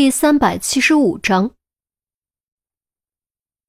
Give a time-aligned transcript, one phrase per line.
[0.00, 1.50] 第三百七十五章，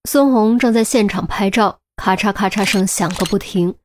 [0.06, 3.76] 孙红正在现场拍照，咔嚓咔嚓声响个不停。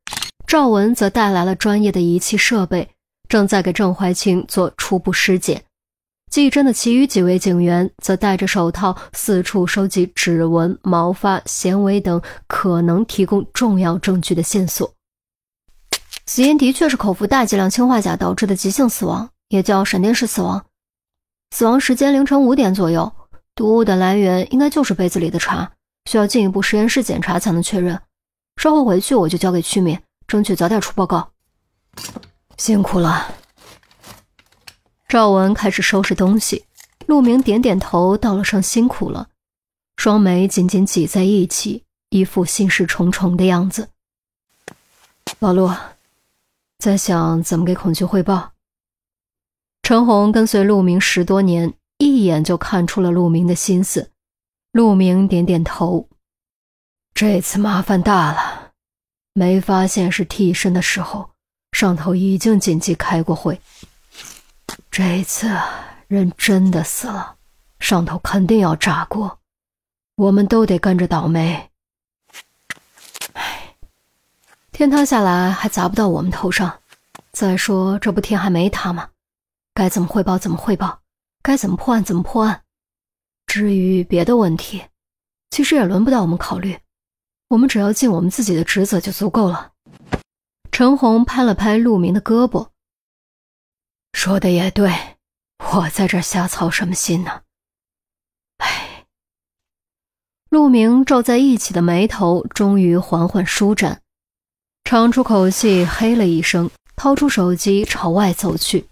[0.46, 2.88] 赵文则带来了专业的仪器设备，
[3.28, 5.64] 正在给郑怀清做初步尸检。
[6.30, 14.88] 技侦的其余几位警员则戴着手套，四处收集指纹、毛发、纤维等可能提供重要证据的线索。
[16.26, 20.65] 死因的确是口服大剂量氰化钾导致的急性死亡，也叫闪电式死亡。
[21.56, 23.10] 死亡时间凌晨五点左右，
[23.54, 25.72] 毒物的来源应该就是杯子里的茶，
[26.04, 27.98] 需要进一步实验室检查才能确认。
[28.60, 31.30] 稍后回去我就交给曲敏，争取早点出报告。
[32.58, 33.34] 辛苦了。
[35.08, 36.66] 赵文开始收拾东西，
[37.06, 39.28] 陆明点点头，道了声辛苦了，
[39.96, 43.88] 双眉紧紧挤在一起，一副心事重重的样子。
[45.38, 45.72] 老陆，
[46.76, 48.50] 在想怎么给孔雀汇报？
[49.86, 54.10] 陈红跟随陆明十多年，一眼就看出了陆明的心思。
[54.72, 56.08] 陆明点点头，
[57.14, 58.72] 这次麻烦大了，
[59.32, 61.30] 没发现是替身的时候，
[61.70, 63.60] 上头已经紧急开过会。
[64.90, 65.56] 这次
[66.08, 67.36] 人真的死了，
[67.78, 69.38] 上头肯定要炸锅，
[70.16, 71.70] 我们都得跟着倒霉。
[73.34, 73.76] 唉，
[74.72, 76.80] 天塌下来还砸不到我们头上。
[77.30, 79.10] 再说这不天还没塌吗？
[79.76, 81.02] 该怎么汇报怎么汇报，
[81.42, 82.62] 该怎么破案怎么破案。
[83.46, 84.82] 至于别的问题，
[85.50, 86.78] 其实也轮不到我们考虑，
[87.48, 89.72] 我们只要尽我们自己的职责就足够了。
[90.72, 92.68] 陈红拍了拍陆明的胳膊。
[94.14, 94.90] 说的也对，
[95.58, 97.42] 我在这瞎操什么心呢？
[98.56, 99.04] 唉，
[100.48, 104.00] 陆明皱在一起的眉头终于缓缓舒展，
[104.84, 108.88] 长出口气，嘿了一声，掏出手机朝外走去。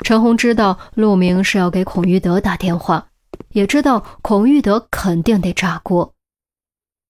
[0.00, 3.08] 陈红知道陆明是要给孔玉德打电话，
[3.50, 6.12] 也知道孔玉德肯定得炸锅，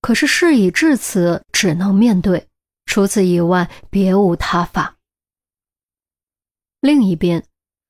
[0.03, 2.49] 可是事已至此，只能面对，
[2.87, 4.97] 除此以外别无他法。
[6.81, 7.45] 另一边，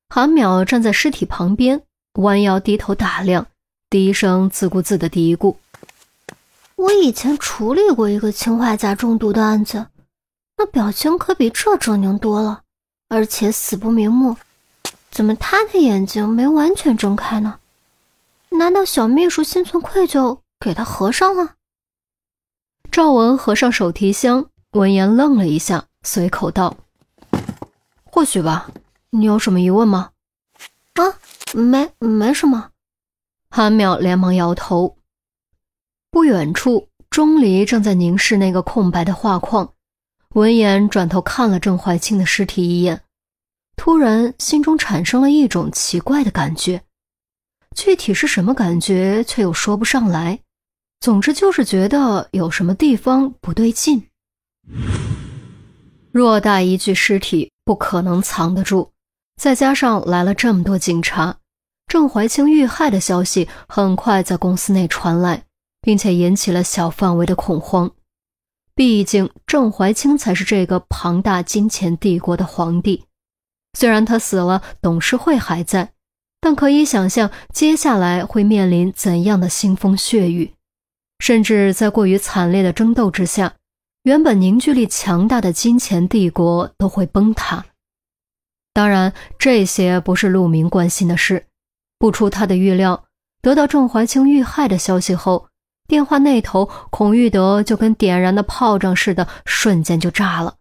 [0.08, 1.82] 韩淼站在尸体旁边，
[2.20, 3.46] 弯腰低头打量，
[3.90, 5.56] 低声自顾自的嘀咕
[6.76, 9.86] ：“我以前处理过一个氰化钾中毒的案子，
[10.58, 12.62] 那表情可比这狰狞多了，
[13.08, 14.36] 而且死不瞑目。
[15.12, 17.60] 怎么他的眼睛没完全睁开呢？
[18.48, 21.54] 难道小秘书心存愧疚，给他合上了？”
[22.90, 26.76] 赵文合上手提箱，闻言愣了一下，随口道
[28.02, 28.68] ：“或许吧。”
[29.14, 30.12] 你有什么疑问吗？
[30.94, 31.04] 啊，
[31.52, 32.70] 没，没什么。
[33.50, 34.96] 韩淼连忙摇头。
[36.10, 39.74] 不远处，钟离正在凝视那个空白的画框，
[40.30, 43.02] 闻言转头看了郑怀清的尸体一眼，
[43.84, 46.84] 突然心中产生了一种奇怪的感觉，
[47.74, 50.38] 具体是什么感觉却又说不上来。
[51.00, 54.04] 总之就是觉得有什么地方不对劲。
[56.12, 58.92] 偌大一具尸体，不可能藏得住。
[59.36, 61.38] 再加上来了这么多警察，
[61.88, 65.42] 郑怀清遇害的消息很快在公司内传来，
[65.80, 67.90] 并且引起了小范围的恐慌。
[68.76, 73.06] 毕竟郑怀清才是这个庞大金钱帝国的皇帝，
[73.78, 75.92] 虽然他死了，董事会还在，
[76.40, 80.54] 但可以想象接下来会面临怎样的腥风血雨，
[81.18, 83.54] 甚至在过于惨烈的争斗之下，
[84.02, 87.64] 原本凝聚力强大的金钱帝国都会崩塌。
[88.74, 91.46] 当然，这些不是陆明关心的事。
[91.98, 93.04] 不出他的预料，
[93.40, 95.48] 得到郑怀清遇害的消息后，
[95.86, 100.56] 电话那头孔玉德就跟点燃的炮仗似的，瞬间就炸了，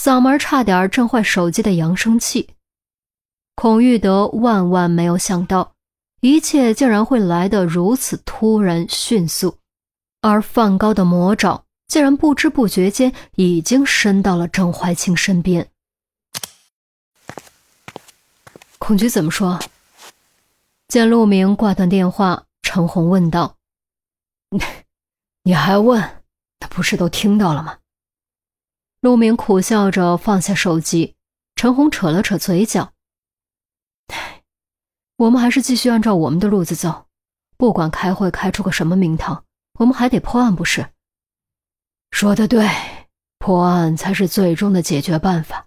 [0.00, 2.50] 嗓门差点震坏手机的扬声器。
[3.54, 5.74] 孔玉德万万没有想到，
[6.20, 9.56] 一切竟然会来得如此突然迅速，
[10.20, 15.68] 而梵高的魔爪竟然不知不觉间已经伸到了郑怀清身边。
[18.78, 19.58] 孔局怎么说？
[20.88, 23.56] 见陆明挂断电话，陈红问道
[25.44, 26.00] ：“你还问？
[26.60, 27.78] 那不是都听到了吗？”
[29.04, 31.14] 陆明苦笑着放下手机。
[31.56, 32.94] 陈红扯了扯嘴角
[35.16, 37.04] ：“我们还是继续按照我们的路子走，
[37.58, 39.44] 不管开会开出个什么名堂，
[39.78, 40.88] 我们还得破案，不是？”
[42.12, 42.66] 说的对，
[43.38, 45.66] 破案才是最终的解决办法，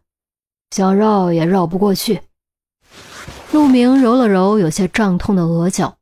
[0.71, 2.23] 想绕也绕不过去。
[3.51, 5.99] 陆明揉了揉有些胀痛的额角。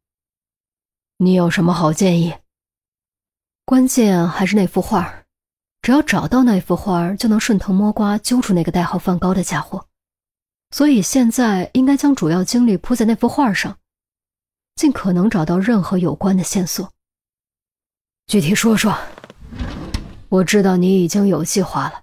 [1.18, 2.34] 你有什么好建议？
[3.66, 5.25] 关键还是那幅画，
[5.86, 9.86] 只要找到那幅画，就能顺藤摸瓜揪出那个代号梵高的家伙。
[10.72, 13.78] 所以现在应该将主要精力扑在那幅画上。
[14.76, 16.92] 尽可能找到任何有关的线索。
[18.26, 18.98] 具体说说。
[20.30, 22.02] 我知道你已经有计划了。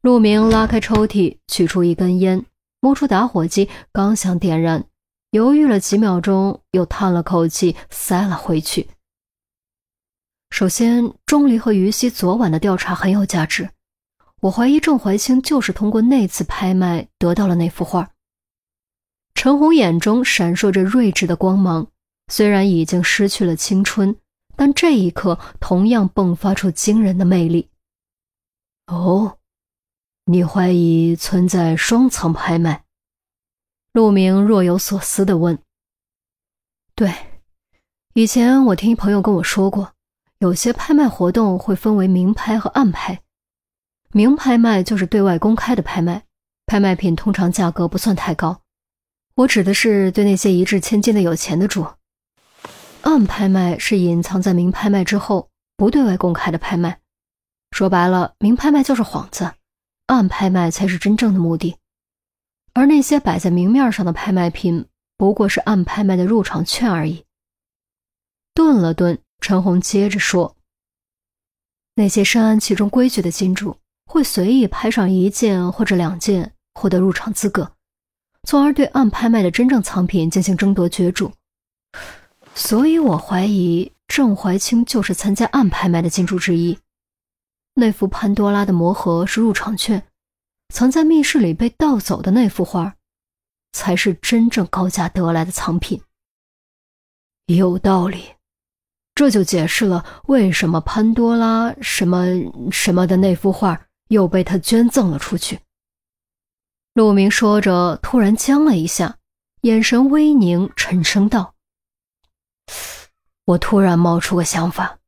[0.00, 2.44] 陆明拉开抽屉，取出一根烟，
[2.80, 4.84] 摸出打火机，刚想点燃，
[5.30, 8.90] 犹豫了几秒钟，又叹了口气，塞了回去。
[10.50, 13.70] 首先，钟离和于西昨晚的调查很有价值，
[14.40, 18.10] 我怀疑郑怀清就是通过那次拍卖得到了那幅画。
[19.34, 21.86] 陈红眼中闪烁着睿智的光芒，
[22.26, 24.16] 虽然已经失去了青春。
[24.56, 27.70] 但这一刻，同样迸发出惊人的魅力。
[28.88, 29.38] 哦，
[30.24, 32.82] 你怀疑存在双层拍卖？
[33.92, 35.56] 陆明若有所思地问。
[36.96, 37.14] 对，
[38.14, 39.92] 以前我听一朋友跟我说过，
[40.40, 43.20] 有些拍卖活动会分为明拍和暗拍。
[44.12, 46.24] 明拍卖就是对外公开的拍卖，
[46.66, 48.62] 拍卖品通常价格不算太高。
[49.34, 51.86] 我指的是对那些一掷千金的有钱的主。
[53.02, 57.00] 暗拍卖是隐藏在明拍卖之后，不对外公开的拍卖。
[57.72, 59.52] 说白了，明拍卖就是幌子，
[60.06, 61.76] 暗拍卖才是真正的目的。
[62.74, 64.86] 而那些摆在明面上的拍卖品，
[65.16, 67.24] 不过是暗拍卖的入场券而已。
[68.54, 70.56] 顿了顿，陈红接着说
[71.94, 73.76] ：“那些深谙其中规矩的金主，
[74.06, 77.72] 会随意拍上一件或者两件，获得入场资格，
[78.42, 81.32] 从而对暗拍卖的真正藏品进行争夺角逐。”
[82.54, 86.76] 所以，我怀疑郑怀清就是参加暗拍卖的金主之一。
[87.74, 90.04] 那幅潘多拉的魔盒是入场券，
[90.74, 92.96] 藏在密室里被盗走的那幅画，
[93.72, 96.02] 才是真正高价得来的藏品。
[97.46, 98.24] 有道理，
[99.18, 102.24] 这就解释了为什么潘多拉什么
[102.70, 103.76] 什么的那幅画
[104.10, 105.58] 又被他捐赠了出去。
[106.94, 109.16] 陆明说着，突然僵了一下，
[109.62, 111.54] 眼神微凝，沉声道。
[113.44, 114.98] 我突然冒出个想法，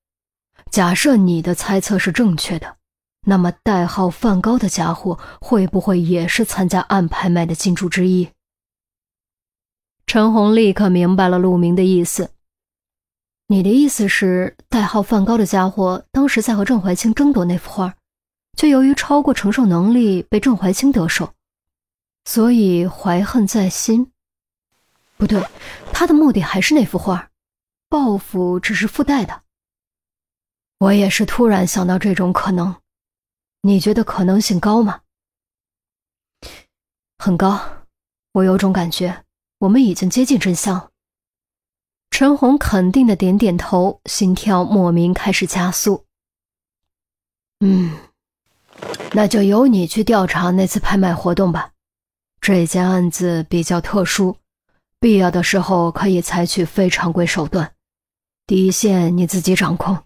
[0.73, 2.79] 假设你的猜测是正确的，
[3.27, 8.29] 那么代号梵高的家伙会不会也是参加暗拍卖的金主之一？
[10.05, 12.31] 陈红立刻明白了陆明的意思。
[13.53, 17.97] 你的意思是，代号梵高的家伙当时在和郑怀清争夺那幅画，
[18.57, 21.35] 却由于超过承受能力被郑怀清得手，
[22.25, 24.13] 所以怀恨在心。
[25.17, 25.45] 不对，
[25.93, 27.29] 他的目的还是那幅画。
[27.89, 29.43] 报复只是附带的。
[30.79, 32.77] 我也是突然想到这种可能，
[33.63, 35.01] 你觉得可能性高吗？
[37.19, 37.61] 很高，
[38.31, 39.25] 我有种感觉，
[39.59, 40.90] 我们已经接近真相。
[42.11, 46.05] 陈红肯定的点点头，心跳莫名开始加速。
[47.61, 47.97] 嗯，
[49.13, 51.73] 那就由你去调查那次拍卖活动吧，
[52.41, 54.37] 这件案子比较特殊，
[54.99, 57.75] 必要的时候可以采取非常规手段。
[58.47, 59.97] 底线你自己掌控，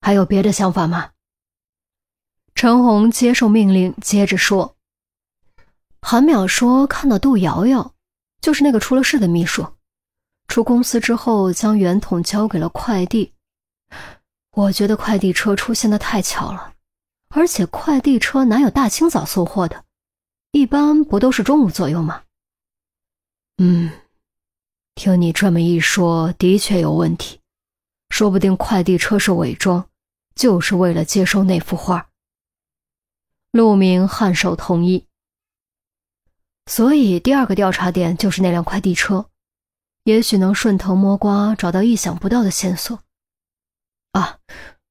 [0.00, 1.10] 还有别的想法吗？
[2.54, 4.76] 陈红接受命令，接着说
[6.02, 7.94] ：“韩淼说看到杜瑶瑶，
[8.40, 9.66] 就是那个出了事的秘书，
[10.52, 13.32] 出公司之后将圆筒交给了快递。
[14.50, 16.74] 我觉得快递车出现的太巧了，
[17.30, 19.82] 而且快递车哪有大清早送货的？
[20.50, 22.24] 一般不都是中午左右吗？”
[23.56, 23.92] 嗯，
[24.94, 27.40] 听你这么一说，的确有问题。
[28.10, 29.88] 说不定快递车是伪装，
[30.34, 32.10] 就是为了接收那幅画。
[33.52, 35.06] 陆明颔首同意。
[36.66, 39.30] 所以第二个调查点就是那辆快递车，
[40.04, 42.98] 也许能顺藤摸瓜找到意想不到的线索。
[44.12, 44.38] 啊，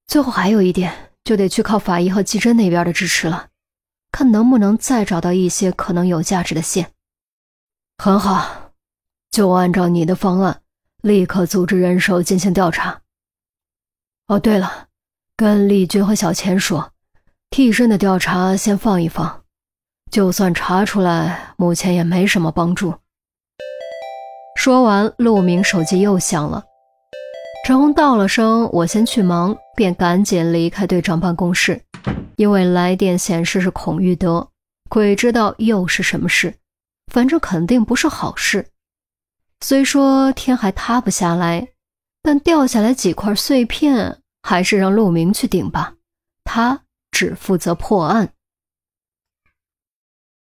[0.08, 3.50] 最后还有一点，就得去靠法医和技侦那边的支持了，
[4.12, 6.92] 看能不能再找到一些可能有价值的线。
[7.98, 8.72] 很好，
[9.30, 10.62] 就按照你的方案，
[11.02, 13.02] 立刻组织人手进行调查。
[14.28, 14.88] 哦，对了，
[15.36, 16.94] 跟丽君和小钱说，
[17.50, 19.44] 替身的调查先放一放，
[20.10, 23.01] 就算查出来，目前也没什么帮助。
[24.64, 26.64] 说完，陆明手机又响了。
[27.66, 31.82] 陈红道了声“我先去忙”，便赶紧离开队长办公室，
[32.36, 34.48] 因为来电显示是孔玉德，
[34.88, 36.54] 鬼知道又是什么事，
[37.12, 38.68] 反正肯定不是好事。
[39.62, 41.68] 虽说天还塌不下来，
[42.22, 44.20] 但掉下来几块碎片。
[44.44, 45.96] 还是让陆明去顶吧，
[46.44, 48.32] 他只负责破案。